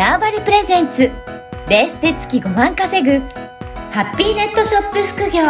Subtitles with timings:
[0.00, 1.12] ターバリプレゼンツ
[1.68, 3.18] ベースで月5万稼ぐ
[3.90, 5.42] ハッピーネットショップ副業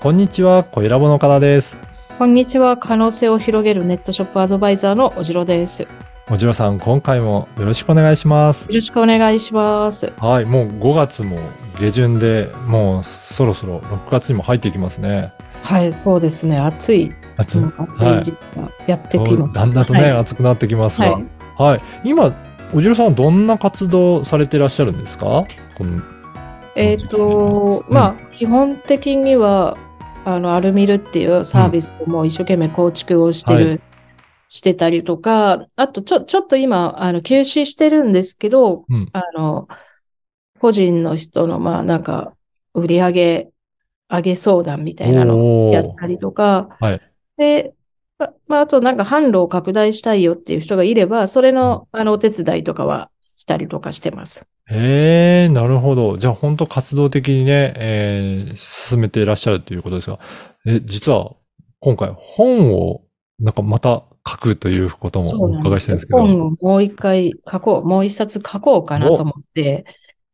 [0.00, 1.78] こんにちは、小ラボの方です。
[2.18, 2.76] こんにちは。
[2.76, 5.86] 可能性を広げるネットショップアドバイザーのおじろです。
[6.26, 8.66] よおじろさん、今回もよろしくお願いします。
[8.72, 10.10] ろしくお願いします。
[10.18, 11.38] はい、もう5月も
[11.78, 15.32] 下旬で、もうそろそろ6月にも入っていきますね。
[15.62, 16.58] はい、そうですね。
[16.58, 17.58] 暑い、暑い。
[17.58, 19.56] うん暑い時期がやってきます。
[19.56, 21.10] だんだんとね、はい暑くなってきますが。
[21.10, 21.20] は
[21.58, 22.10] はいい。
[22.10, 22.34] 今、
[22.72, 25.44] おじろさんはどんな活動されていらっしゃるんですか？
[26.74, 29.76] えっ、と、まあ、基本的には、
[30.24, 33.80] あの、アルミルっていうサービスをもう一生懸命構築をしてる、はい
[34.54, 39.66] してたりとか、あと、ちょ、ちょっと今、あの、休止してるんですけど、うんあの、
[40.60, 42.36] 個人の人の、まあ、なんか、
[42.72, 43.48] 売り上げ、
[44.08, 47.00] 上げ相談みたいなのをやったりとか、はい。
[47.36, 47.74] で、
[48.16, 54.46] ままあ、あとなんか販路を拡大したいよっていう人がいれば、それの、あの、お手伝いとかはしたりとかしてます。
[54.70, 56.16] へえ、なるほど。
[56.16, 60.20] じゃあ本当活動的にね、えー進めていらっしゃるということですが、
[60.64, 61.32] え、実は
[61.80, 63.02] 今回本を
[63.40, 66.18] なんかまた書くということもお伺いしてるんですけど。
[66.18, 69.84] 本をもう一回書こう、もう一冊書こうかなと思って、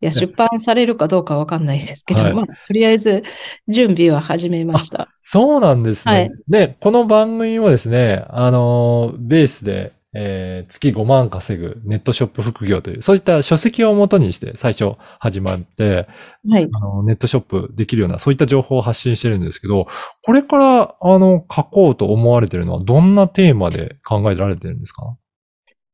[0.00, 3.22] いや、出版されるかどうかわかんないですけど、はいまあ、とりあえず
[3.68, 5.08] 準備は始めました。
[5.22, 6.12] そうなんですね。
[6.12, 16.08] はいで、この番組もですね、あのーベースで、えー月5万稼ぐネットショップ副業という、そういった書籍をもとにして最初始まって、
[16.48, 16.68] はい。
[16.72, 19.86] あの、ネットショップできるような、そういった情報を発信してるんですけど、
[20.22, 25.16] これから、あの、書こうと思われてるのは、どんなテーマで考えられてるんですか？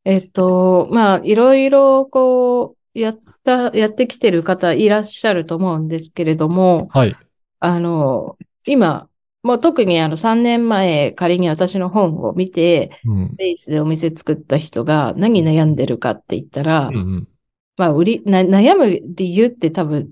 [0.05, 7.17] えっと、まあ、いろいろ、こう、やった、やってきてる方いらっしゃると思うんですけれども、はい。
[7.61, 9.09] あの、今、
[9.47, 13.34] もう特にあの3年前仮に私の本を見て、うん。
[13.36, 17.28] ベースでお店作った人が何悩んでるかって言ったら、うんうん。
[17.76, 20.10] まあ、売り、な、悩む理由って多分、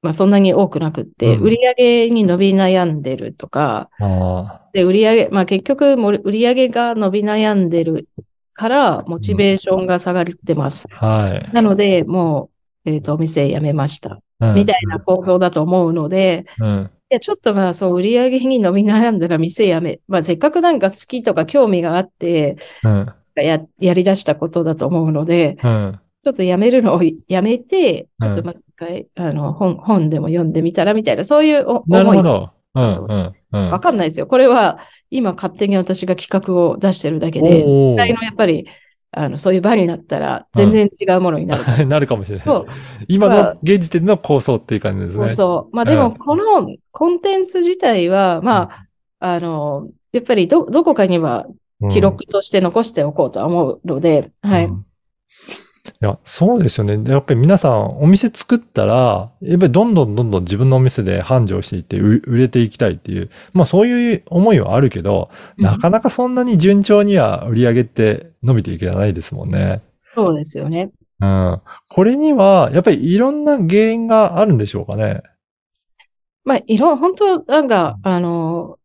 [0.00, 1.74] まあそんなに多くなくって、うん売り上
[2.06, 8.08] げに伸び悩んでるとか、あで、売り上げ、まあ結局売り上げが伸び悩んでる
[8.52, 10.86] から、モチベーションが下がってます。
[11.00, 11.50] あ、はい。
[11.52, 12.50] なので、も
[12.84, 14.20] う、えっと、お店辞めました。
[14.38, 16.90] うんみたいな構造だと思うので、うん。
[17.10, 23.14] いや、ちょっとまあ、そう、売り上げに伸び悩んだら店辞め、まあ、せっかくなんか好きとか興味があって、うん。
[23.36, 26.00] や、やり出したことだと思うので、うん。
[26.20, 32.16] ちょっとやめるのをやめて、うんちょっとまず一回、あの、本、本でも読んでみたらみたいな、そういうおなる思い。
[32.18, 32.50] ほど。
[32.74, 32.92] うん。
[32.92, 33.34] うん。
[33.52, 33.70] うん。
[33.70, 34.26] わかんないですよ。
[34.26, 34.78] これは、
[35.10, 38.66] 今勝手に私が企画を出してるだけで、実際のやっぱり、
[39.10, 41.84] あの、そういう場になったら、全然違うものになるから。
[41.86, 42.46] なるかもしれない。
[43.08, 45.18] 今のまあ現時点の構想っていう感じですね。
[45.18, 45.76] そうそう。
[45.76, 48.86] まあでも、このコンテンツ自体は、まあ、
[49.20, 51.46] あの、やっぱりど、どこかには
[51.80, 54.64] うん記録として残しておこうとは思うので、はい。
[54.64, 54.84] うん
[56.00, 56.96] いや、そうですよね。
[56.96, 69.82] でやっぱり皆さんお店作ったら、やっぱりどんどんどんどん自分のお店で繁盛していってう売れていきたいっていう、まあそういう思いはあるけど、なかなかそんなに順調には売り上げって伸びていけないですもんね。
[70.14, 70.90] そうですよね。
[71.20, 71.60] うん。
[71.88, 75.22] これには、やっぱりいろんな原因があるんでしょうかね。
[76.44, 78.78] まあ、いろ、本当なんか、あの、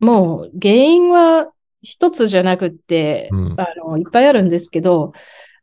[0.00, 1.48] もう原因は
[1.82, 5.12] 一つじゃなくって、うんあの、いっぱいあるんですけど、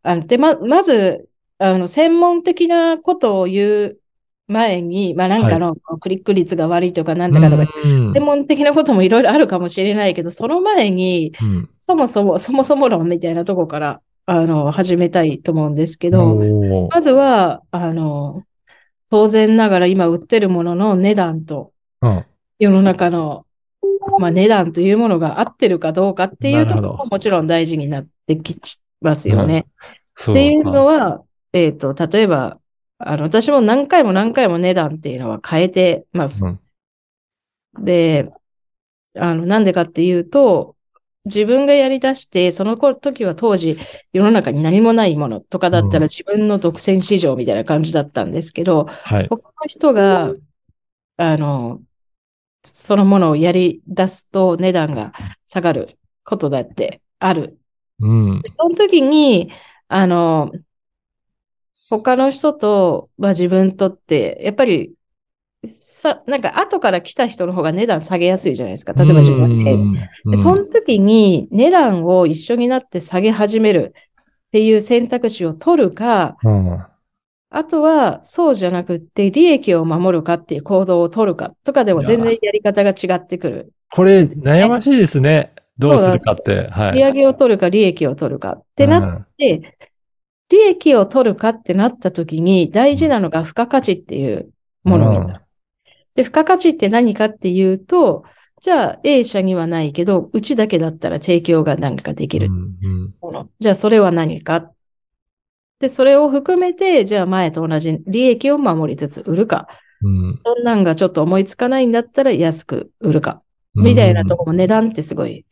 [0.05, 1.27] あの、で、ま、まず、
[1.57, 3.99] あの、専門的なことを言う
[4.47, 11.69] 前に、まあなんかの、クリック率が悪いとかなんとかとか、うん専門的なこともいろいろあるかもしれないけど、その前に、うん。
[11.75, 16.35] そもそも、そもそも論みたいなとこから、あの、始めたいと思うんですけど、
[16.91, 18.43] まずは、あの、
[19.09, 21.71] 当然ながら今売ってるものの値段と、
[22.01, 22.25] うん。
[22.59, 23.45] 世の中の、
[24.19, 28.59] まあ、値段というものが合ってるかどうかっていうところももちろん大事になってき
[29.01, 29.65] ますよね。
[30.21, 31.23] っていうかのは、
[31.53, 32.59] えっと、例えば、
[32.97, 36.45] あの、私も何回も何回も値段っていうのは変えてます。
[36.45, 36.59] うん
[37.79, 38.31] で、
[39.17, 40.75] あの、なんでかっていうと、
[41.25, 43.77] 自分がやり出して、その時は当時
[44.13, 49.27] 世の中に何もないものとかだったうんら自分の独占市場みたいな感じだったんですけど、はい。
[49.27, 50.33] 他の人が、
[51.17, 51.81] あの、
[52.63, 55.13] そのものをやり出すと値段が
[55.47, 57.59] 下がることだってある。
[57.99, 58.41] うん。
[58.41, 59.51] でその時に、
[59.87, 60.51] あの、
[61.89, 64.93] 他の人と、まあ自分とって、やっぱり、
[65.65, 68.93] さ、なんか後から来た人の方が値段下げやすいじゃないですか。
[68.93, 69.79] 例えば自分が1000円
[70.25, 76.85] うんで、その時に値段を一緒になって下げ始めるっていう選択肢を取るか、うん
[77.51, 83.73] あとはそうじゃなくって利益を守るかっていう行動を取るかとかでも全然やり方が違ってくる。
[83.91, 85.53] これ悩ましいですね。
[85.77, 86.69] どうするかって。
[86.69, 86.93] はい。
[86.93, 89.77] 利上げを取るか利益を取るかってなって、
[90.49, 94.51] 利益を取るかってなった時に大事なのが付加価値っていう
[94.83, 95.45] ものになる。
[96.15, 98.23] で、付加価値って何かっていうと、
[98.61, 103.49] じゃあ A 社にはないけど、うちだけだったら提供が何かできるうんうんもの。
[103.59, 104.71] じゃあそれは何か。
[105.79, 109.67] で、それを含めて、じゃあ前と同じ利益を守りつつ売るか。
[110.01, 113.41] うんそんなんがちょっと思いつかないんだったら安く売るか。
[113.75, 115.45] みたいなとこも値段ってすごい、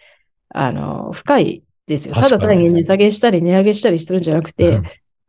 [0.49, 2.15] あの、深いですよ。
[2.15, 4.83] ただ単に値下げしたり値上げしたりするんじゃなくてうん、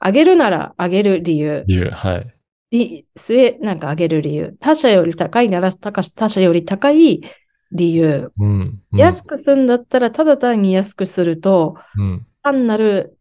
[0.05, 2.35] 上げるなら上げる理由、理由、はい。
[2.71, 7.23] り末なんか上げる理由、他社より高いなら他他社より高い
[7.73, 8.81] 理由、うん。
[8.93, 12.27] うん安くするんだったらただ単に安くすると、うん。
[12.43, 13.17] 単なる、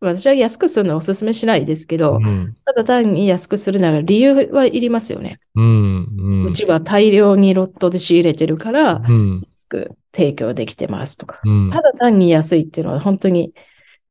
[0.00, 2.56] 私は安くするのはお勧めしないですけど、うん。
[2.64, 5.40] ただ単に安くするなら理由はいりますよね。
[5.54, 6.08] うん。
[6.18, 6.44] うん。
[6.46, 9.46] うちは大量にロットで仕入れてるから、うん。
[9.54, 11.40] 安く提供できてますとか。
[11.44, 11.70] うん。
[11.70, 13.52] ただ単に安いっていうのは本当に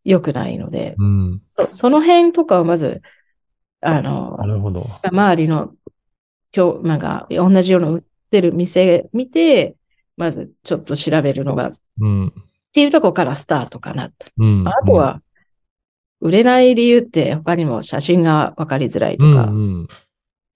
[0.06, 1.42] 良くないので、うん。
[1.48, 3.02] そその辺とかをまず、
[3.82, 4.86] あのな、るほど。
[5.04, 5.74] 周りの、
[6.56, 9.76] 今日、なんか、同じような売ってる店見て、
[10.18, 12.34] まずちょっと調べるのが、っうん。
[12.74, 14.28] ていうところからスタートかなと。
[14.38, 14.68] うん。
[14.68, 15.22] あとは、
[16.22, 19.88] 売れない理由って他にも写真がわかりづらいとうん、か、うん。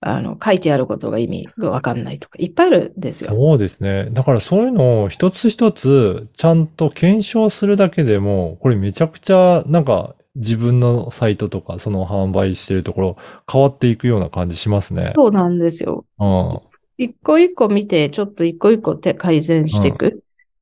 [0.01, 3.31] あの、書いてあることが意味がわかんないとか、いっぱいあるんですよ。
[3.31, 4.09] そうですね。
[4.11, 13.17] だからそういうのを一つ一つちゃんと検証するだけでも、これめちゃくちゃなんか自分のサイトとかその販売してるところ
[13.49, 15.13] 変わっていくような感じしますね。
[15.15, 16.05] そうなんですよ。
[16.19, 16.59] うん。
[16.97, 20.11] 一個一個見て、ちょっと一個一個手改善していくっ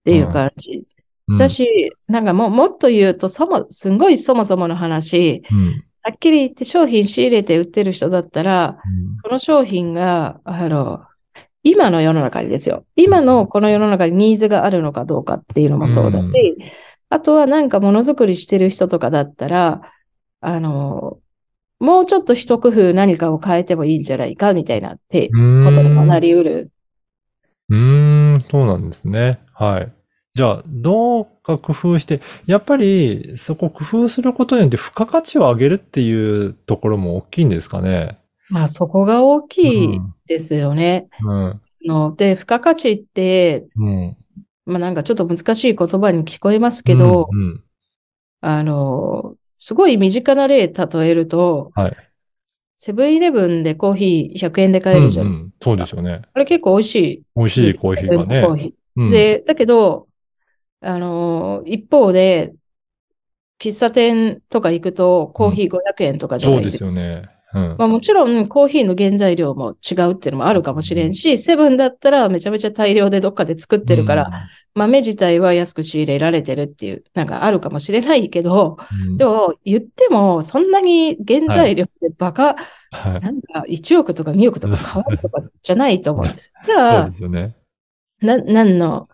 [0.03, 0.83] ていう感じ。
[1.31, 5.83] うんだし、なんかもう、もっと言うと、そも、すんごいそもそもの話、うん。
[6.03, 8.77] はっきり言って商品仕入れて売ってる人だったら、
[9.15, 11.05] その商品が、あの、
[11.63, 12.85] 今の世の中にですよ。
[12.95, 16.63] 今のこの世の中にニーズがあるのかどうかっていうのもそうだし、う
[17.09, 19.81] あとはなんかものづくりしてる人とかだったら、
[20.39, 21.19] あの、
[21.79, 25.65] もうちょっと一工夫何かを変えてもいいんじゃないかみたいなってうん。
[25.65, 26.71] ことにもなりうる。
[27.69, 29.39] うーん、そうなんですね。
[29.53, 29.93] はい。
[30.33, 38.17] じゃあ、どうか工夫して、やっぱりそこ工夫することによって付加価値を上げるっていうところも大きいんですかね。
[38.49, 41.09] まあそこが大きいですよね。
[41.23, 41.61] うん。
[41.85, 44.17] ので、付加価値って、うん。
[44.65, 47.63] まあなんかちょっと難しい言葉に聞こえますけど、うんうん
[48.43, 51.97] あの、すごい身近な例例えると、はい
[52.83, 55.27] セブンイレブンでコーヒー100円で買えるじゃん。
[55.27, 56.23] うんうんそうですよね。
[56.33, 58.43] あれ結構美味しい美味しいコーヒーがね。
[58.43, 60.07] コーヒーうん、で、だけど、
[60.81, 62.53] あの、一方で、
[63.59, 67.29] 喫茶店とか行くとコーヒー500円とかじゃないそうですよね。
[67.53, 67.75] うん。
[67.77, 74.31] まあもちろんコーヒーの原材料も違うっていうのもあるかもしれんし、セブンだったらめちゃめちゃ大量でどっかで作ってるから、
[74.73, 82.55] 豆自体は安く仕入れられてるっていう、なんかあるかもしれないけど、うん、でも言ってもそんなに原材料でバカ、
[82.91, 86.51] はい、なんか1億とか2億とか変わるとかじゃないと思うんです。
[86.65, 87.55] じ ゃそうあで、すよね。
[88.21, 89.07] な、なんの、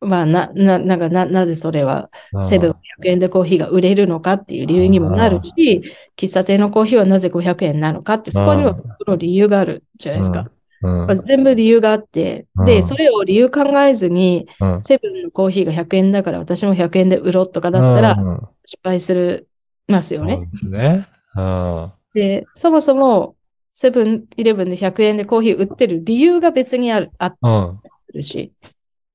[0.00, 2.10] まあ、な、な、なんか、な、なぜそれは、
[2.44, 5.82] セブン100円でコーヒーが売れるのかっていう理由にもなるし、
[6.16, 10.46] 喫茶店のコーヒーはなぜ500円なのかって、そこにはその理由があるじゃないですか。
[10.82, 11.06] うん。
[11.06, 12.66] まあ、全部理由があって、うん。
[12.66, 14.82] で、それを理由考えずに、うん。
[14.82, 19.48] セブンのコーヒーが100円だから私も100円で売ろうとかだったらうん失敗する、
[19.88, 20.34] ますよね。
[20.34, 21.06] そうですね。
[21.36, 23.36] うんで、そもそも、
[23.72, 27.80] セブンイレブンで100円でコーヒー売ってる理由が別にある、あったうん。
[27.82, 28.52] りするし、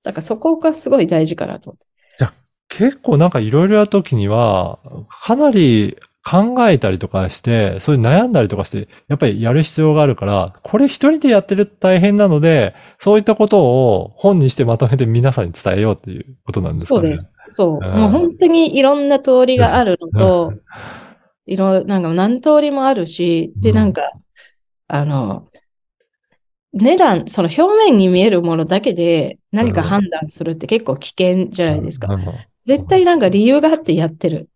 [0.03, 1.85] だからそこがすごい大事かなと思って。
[2.69, 17.01] 結構なんかいろいろやるときには、かなり考えたりとかして、そういう悩んだりとかして、やっぱりやる必要があるから、これ一人でやってると大変なので、そういったことを本にしてまとめて皆さんに伝えようっていうことなんですかね。
[17.01, 17.35] そうです。
[17.47, 17.79] そう。
[17.85, 20.53] うんもう本当にいろんな通りがあるのと、
[21.45, 24.01] いろ、なんか何通りもあるし、で、うんなんか、
[24.87, 25.47] あの、
[26.73, 27.61] 値段、その表
[27.91, 32.13] 面に見えるものだけで何か判断するって結構危険じゃないですか。
[32.13, 32.25] うん
[32.65, 34.49] 絶対なんか理由があってやってる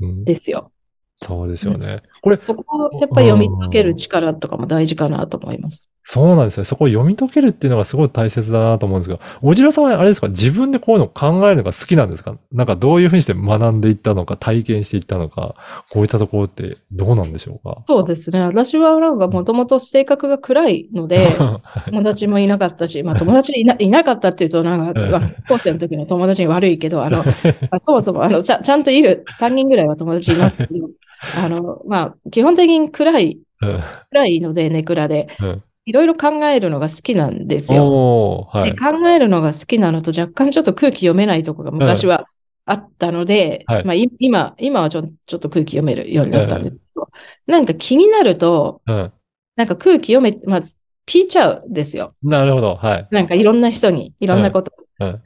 [0.00, 0.70] うんんですよ。
[1.16, 2.02] そうですよね。
[2.20, 5.88] これ、そこをやっぱり読み解ける力とかも大事かなと思います。
[6.10, 6.64] そうなんですね。
[6.64, 10.28] そこを読み解けるっていうのがすごい大切だなと思うんですが、おじらさんはあれですか？
[10.28, 12.34] 自分でこういうのを考えるのが好きなんですか？
[12.50, 15.54] なんかどういうふうにして学んでいったのか、体験していったのか、
[15.90, 17.84] こういったところってどうなんでしょうか？
[17.86, 18.40] そうですね。
[18.40, 21.28] 私はなんかもともと性格が暗いので、
[21.90, 27.22] 友達もいなかったし、まあ友達いな いなかったっていうと、なんか、高校生の時の友達に悪いけど、あの、
[27.70, 30.88] あそもそも、あの、ちゃちゃんといる3人ぐらいは友達いますけど、
[31.36, 33.80] あの、まあ、基本的に暗い、うん。
[34.12, 35.28] 暗いので、ネクラで。
[35.42, 38.46] うんいろいろ考えるのが好きなんですよ。
[38.52, 38.72] はい。
[38.74, 42.26] で考えるのが好きなのと若干ちょっと空気読めないとこが昔は
[42.66, 47.08] あったので、はいまあい今、今はちょちょっと空気読めるようになったんですけど、
[47.46, 49.12] なんか気になると、うん。
[49.56, 50.76] なんか空気読め、まず
[51.06, 52.14] 聞いちゃうんですよ。
[52.22, 52.74] なるほど。
[52.76, 53.08] はい。
[53.10, 54.72] なんかいろんな人に、いろんなこと。
[55.00, 55.22] うん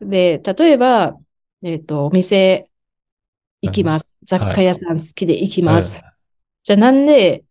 [0.00, 1.16] で、例えば、
[1.62, 2.68] えっ、と、お店
[3.60, 4.18] 行きます。
[4.24, 6.02] 雑貨屋さん好きで行きます。
[6.64, 7.44] じゃあなんで、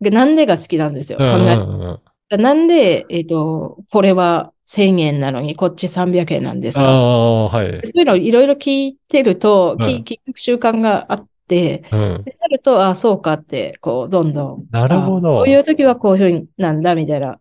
[0.00, 1.18] なんでが好きなんですよ。
[1.20, 1.26] うん。
[1.26, 6.84] うん考えなんで、えっ、と、これは1000円なのにこっち300円なんですか？
[6.88, 7.80] はい。
[7.84, 12.22] そういうのをいろいろ聞いてると、うん聞聞く習慣があって、うん。
[12.24, 14.66] でなると、あそうかって、こう、どんどん。
[14.70, 17.40] なるほどあこういう時はこういうふうになんだ、みたいな。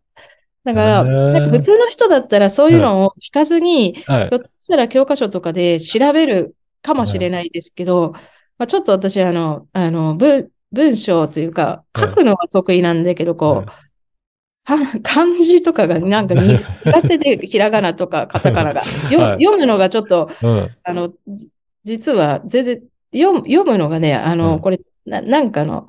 [0.64, 4.38] だから、なんか普通の人だったらそういうのを聞かずに、はいひょ。
[4.38, 8.14] っとしたら教科書とかで調べるかもしれないですけど、
[8.58, 13.72] まあ、ちょっと私、あの、あの、文、文章というか、はい書くのは得意なんだけど、こう、
[15.02, 18.84] 漢字とかがなんかに苦手で、ひらがなとか カタカナが。
[18.84, 20.70] 読むのがちょっと、うん。
[20.84, 21.50] あの、じ
[21.84, 22.82] 実は全然、
[23.14, 25.88] 読む、のがね、あの、うんこれ、な、なんかの、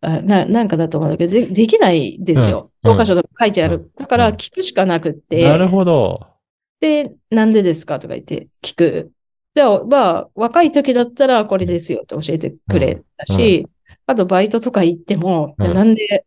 [0.00, 2.70] あな、なんかだと思うんだけど、でできないですよ。
[2.84, 3.90] うん教科書とか書いてあうる。
[3.96, 6.20] だからうん聞くしかなくって、なるほど。
[6.80, 9.10] で、なんでですかとか言って聞く。
[9.56, 13.66] じゃあ、まあ、若い時だったらこれですよって教えてくれたし、
[14.04, 16.26] あとバイトとか行っても、うんでなんで、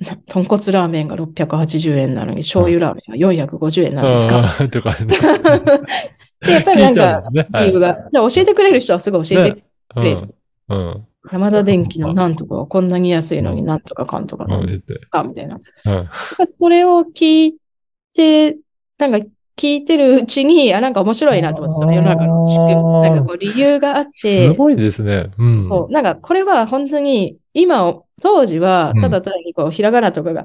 [0.00, 5.16] な豚骨ラーメンが680円なのに醤油ラーメンが450円なんですか、うんとかね。
[6.44, 7.48] で、やっぱりなんか、ね。
[7.50, 8.08] はい理由が。
[8.12, 9.62] じゃあ教えてくれる人はすぐ教えて
[9.94, 10.34] くれる。
[10.68, 10.76] うん。
[10.76, 11.06] うん。
[11.32, 14.66] 山田電機のなんとかはこんなに安いのになんとかかんとかなんうん。
[14.66, 15.58] ですかみたいな。
[15.86, 16.08] うん。
[16.44, 17.56] それを聞い
[18.12, 18.58] て、
[18.98, 25.30] なんか聞いてるうちに、あ、なんか面白いなと思ってたの世の中の仕組みなんかこう理由があっすて、ごいですね。
[25.38, 25.68] うん。
[25.68, 25.92] そう。
[25.92, 29.00] なんかこれは本当に今を、当時はうん。
[29.00, 30.44] ただ単にこうひらがなとかが、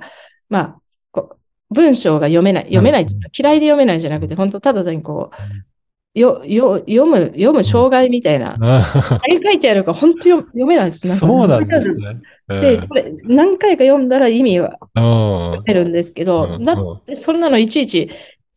[0.49, 1.35] まあ、こ
[1.69, 11.05] う文章が読めない、読めないうか嫌いで読めないんじゃなくて、本当ただ単にこう、よ、よ、読む、読む障害みたいな、ああれ書いてあるから本当読読めないです。
[11.05, 12.17] なんかそうなんですね。
[12.61, 15.63] で、それ、何回か読んだら意味はうん。
[15.65, 16.65] 出るんですけど、うん。
[16.65, 18.09] だって、そんなのいちいち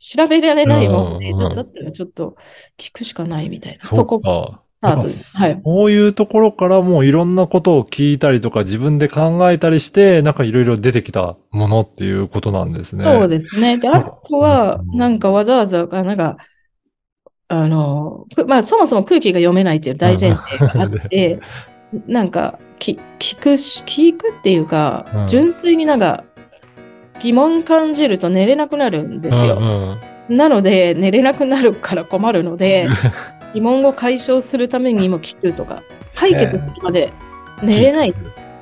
[0.03, 2.37] 調べられないもんで、うんちょっとだったらちょっと
[2.79, 3.89] 聞くしかないみたいな。
[3.89, 4.63] そこか。
[4.83, 5.61] はい。
[5.65, 13.05] そういうところからもういろんなことを聞いたりとか自分で考えたりして、なんかいろいろ出てきたものっていうことなんですね。
[13.05, 13.79] そうですね。
[13.79, 16.37] で、あとはう、んなんかわざわざ、あなんか、
[17.47, 21.39] あの、くまあ、そもそも空気が読めないっていう大前提があって、
[22.09, 26.25] なんか、き聞くし、聞くっていうかうん、純粋になんか、
[27.21, 29.57] 疑問感じると寝れなくなるんですよ。
[29.57, 32.89] うんうんなので、寝れなくなるから困るので、
[33.55, 35.83] 疑問を解消するためにも聞くとか、
[36.15, 37.13] 解決するまで
[37.63, 38.15] 寝れない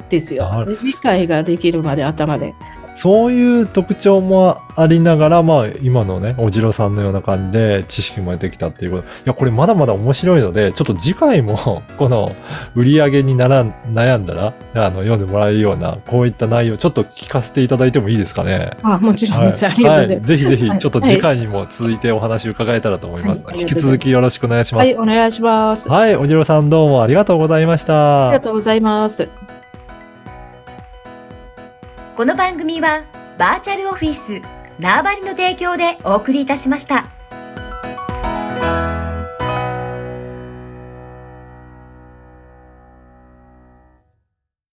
[0.09, 2.55] ですよ理解ができるまで頭で。
[2.95, 9.05] そういう特徴もありながら、まあ今のね、おじろさんのような感じで知識も得てきたっていうこと。
[9.05, 12.35] いや、これまだまだ面白いので、ちょっと次回も この
[12.75, 18.71] 売り上げにならん悩んだら、あの、読んでもらえるような、こういった内容、ちょっと聞かせていただいてもいいですかね？
[18.83, 19.67] あ、もちろんです。
[19.67, 20.29] ありがとうございはい、ます。
[20.29, 23.45] ぜひぜひ、はいちょっと次回にも続いてお話伺えたらと思います。
[23.45, 24.85] はい引き続きよろしくお願いします。
[24.85, 25.91] はい、お願いします。
[25.91, 28.29] あはい、おじろさんどうもありがとうございました。
[28.33, 29.29] りがとうございます。
[32.21, 33.05] この番組は
[33.39, 34.43] バーチャルオフィス
[34.79, 37.20] 縄張りの提供でお送りいたしました。